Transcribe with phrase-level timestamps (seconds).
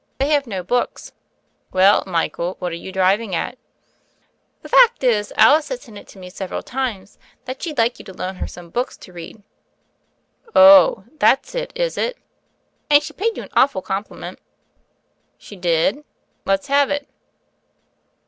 [0.17, 1.11] They have no books."
[1.71, 3.59] "Well, Michael, what are you driving at?"
[4.63, 8.13] "The fact is Alice has hinted to me several times that sheM like you to
[8.15, 9.43] loan her some books to read."
[10.55, 12.17] "Ohl That's it, is it?"
[12.89, 14.39] "And she paid you an awful compliment."
[15.37, 16.03] "She did?
[16.47, 17.07] Let^s have it."